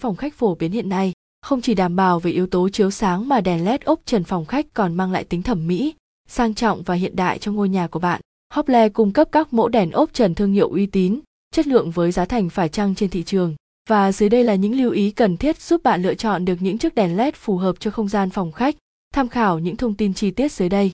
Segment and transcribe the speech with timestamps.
[0.00, 1.12] phòng khách phổ biến hiện nay
[1.42, 4.44] không chỉ đảm bảo về yếu tố chiếu sáng mà đèn led ốp trần phòng
[4.44, 5.94] khách còn mang lại tính thẩm mỹ,
[6.28, 8.20] sang trọng và hiện đại cho ngôi nhà của bạn.
[8.54, 11.20] Hople cung cấp các mẫu đèn ốp trần thương hiệu uy tín,
[11.54, 13.54] chất lượng với giá thành phải chăng trên thị trường.
[13.88, 16.78] Và dưới đây là những lưu ý cần thiết giúp bạn lựa chọn được những
[16.78, 18.76] chiếc đèn led phù hợp cho không gian phòng khách,
[19.14, 20.90] tham khảo những thông tin chi tiết dưới đây.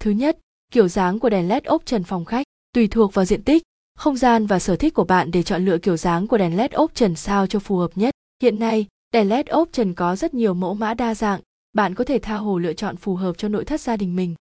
[0.00, 0.38] Thứ nhất,
[0.72, 3.62] kiểu dáng của đèn led ốp trần phòng khách tùy thuộc vào diện tích,
[3.98, 6.72] không gian và sở thích của bạn để chọn lựa kiểu dáng của đèn led
[6.72, 10.34] ốp trần sao cho phù hợp nhất hiện nay đèn led ốp trần có rất
[10.34, 11.40] nhiều mẫu mã đa dạng
[11.72, 14.34] bạn có thể tha hồ lựa chọn phù hợp cho nội thất gia đình mình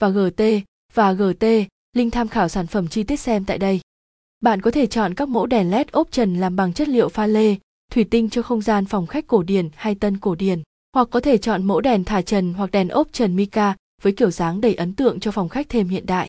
[0.00, 0.42] và gt
[0.94, 1.44] và gt
[1.92, 3.80] link tham khảo sản phẩm chi tiết xem tại đây
[4.40, 7.26] bạn có thể chọn các mẫu đèn led ốp trần làm bằng chất liệu pha
[7.26, 7.56] lê
[7.92, 10.62] thủy tinh cho không gian phòng khách cổ điển hay tân cổ điển
[10.94, 14.30] hoặc có thể chọn mẫu đèn thả trần hoặc đèn ốp trần mica với kiểu
[14.30, 16.28] dáng đầy ấn tượng cho phòng khách thêm hiện đại.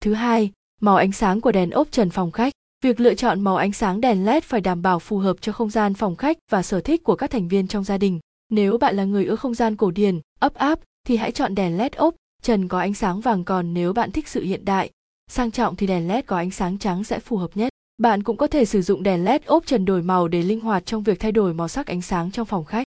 [0.00, 2.52] Thứ hai, màu ánh sáng của đèn ốp trần phòng khách.
[2.84, 5.70] Việc lựa chọn màu ánh sáng đèn LED phải đảm bảo phù hợp cho không
[5.70, 8.20] gian phòng khách và sở thích của các thành viên trong gia đình.
[8.50, 11.78] Nếu bạn là người ưa không gian cổ điển, ấp áp thì hãy chọn đèn
[11.78, 14.90] LED ốp trần có ánh sáng vàng còn nếu bạn thích sự hiện đại,
[15.30, 17.72] sang trọng thì đèn LED có ánh sáng trắng sẽ phù hợp nhất.
[17.98, 20.86] Bạn cũng có thể sử dụng đèn LED ốp trần đổi màu để linh hoạt
[20.86, 22.86] trong việc thay đổi màu sắc ánh sáng trong phòng khách.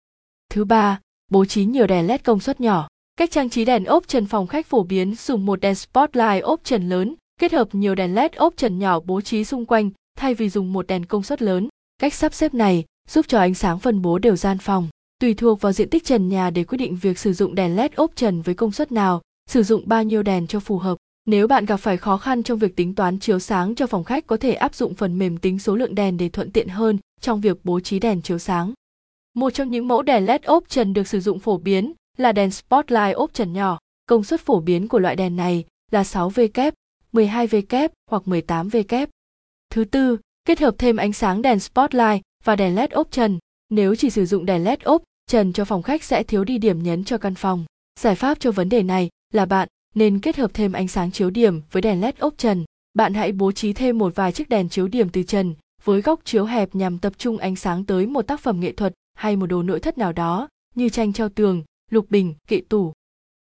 [0.50, 2.88] Thứ ba, bố trí nhiều đèn LED công suất nhỏ.
[3.16, 6.60] Cách trang trí đèn ốp trần phòng khách phổ biến dùng một đèn spotlight ốp
[6.64, 10.34] trần lớn, kết hợp nhiều đèn LED ốp trần nhỏ bố trí xung quanh thay
[10.34, 11.68] vì dùng một đèn công suất lớn.
[11.98, 14.88] Cách sắp xếp này giúp cho ánh sáng phân bố đều gian phòng.
[15.18, 17.92] Tùy thuộc vào diện tích trần nhà để quyết định việc sử dụng đèn LED
[17.94, 20.98] ốp trần với công suất nào, sử dụng bao nhiêu đèn cho phù hợp.
[21.26, 24.26] Nếu bạn gặp phải khó khăn trong việc tính toán chiếu sáng cho phòng khách
[24.26, 27.40] có thể áp dụng phần mềm tính số lượng đèn để thuận tiện hơn trong
[27.40, 28.72] việc bố trí đèn chiếu sáng.
[29.34, 32.50] Một trong những mẫu đèn LED ốp trần được sử dụng phổ biến là đèn
[32.50, 33.78] spotlight ốp trần nhỏ.
[34.06, 36.74] Công suất phổ biến của loại đèn này là 6V kép,
[37.14, 39.10] 12V kép hoặc 18V kép.
[39.70, 43.38] Thứ tư, kết hợp thêm ánh sáng đèn spotlight và đèn LED ốp trần.
[43.70, 46.82] Nếu chỉ sử dụng đèn LED ốp trần cho phòng khách sẽ thiếu đi điểm
[46.82, 47.64] nhấn cho căn phòng.
[48.00, 51.30] Giải pháp cho vấn đề này là bạn nên kết hợp thêm ánh sáng chiếu
[51.30, 52.64] điểm với đèn LED ốp trần.
[52.94, 55.54] Bạn hãy bố trí thêm một vài chiếc đèn chiếu điểm từ trần
[55.84, 58.94] với góc chiếu hẹp nhằm tập trung ánh sáng tới một tác phẩm nghệ thuật
[59.14, 62.92] hay một đồ nội thất nào đó như tranh treo tường, lục bình, kệ tủ.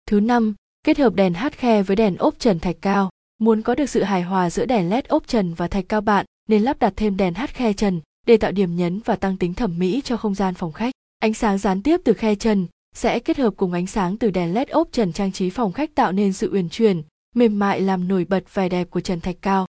[0.07, 3.11] Thứ năm, kết hợp đèn hát khe với đèn ốp trần thạch cao.
[3.39, 6.27] Muốn có được sự hài hòa giữa đèn led ốp trần và thạch cao bạn
[6.49, 9.55] nên lắp đặt thêm đèn hát khe trần để tạo điểm nhấn và tăng tính
[9.55, 10.93] thẩm mỹ cho không gian phòng khách.
[11.19, 14.55] Ánh sáng gián tiếp từ khe trần sẽ kết hợp cùng ánh sáng từ đèn
[14.55, 17.03] led ốp trần trang trí phòng khách tạo nên sự uyển chuyển,
[17.35, 19.67] mềm mại làm nổi bật vẻ đẹp của trần thạch cao.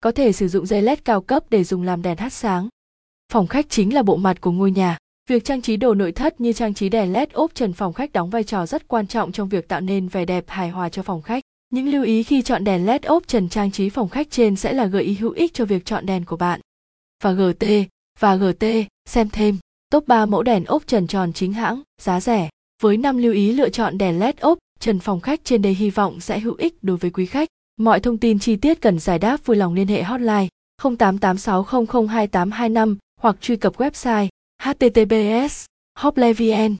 [0.00, 2.68] Có thể sử dụng dây led cao cấp để dùng làm đèn hát sáng.
[3.32, 4.98] Phòng khách chính là bộ mặt của ngôi nhà.
[5.28, 8.12] Việc trang trí đồ nội thất như trang trí đèn LED ốp trần phòng khách
[8.12, 11.02] đóng vai trò rất quan trọng trong việc tạo nên vẻ đẹp hài hòa cho
[11.02, 11.43] phòng khách.
[11.74, 14.72] Những lưu ý khi chọn đèn LED ốp trần trang trí phòng khách trên sẽ
[14.72, 16.60] là gợi ý hữu ích cho việc chọn đèn của bạn.
[17.22, 17.64] Và GT,
[18.20, 18.64] và GT,
[19.08, 19.58] xem thêm.
[19.90, 22.50] Top 3 mẫu đèn ốp trần tròn chính hãng, giá rẻ.
[22.82, 25.90] Với 5 lưu ý lựa chọn đèn LED ốp trần phòng khách trên đây hy
[25.90, 27.48] vọng sẽ hữu ích đối với quý khách.
[27.76, 30.48] Mọi thông tin chi tiết cần giải đáp vui lòng liên hệ hotline
[30.82, 34.28] 0886002825 hoặc truy cập website
[34.62, 35.64] https
[35.98, 36.76] hoplevn